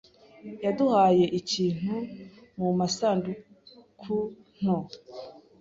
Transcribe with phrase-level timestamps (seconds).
[0.65, 1.93] yaduhaye ikintu
[2.57, 4.15] mumasanduku
[4.61, 4.77] nto.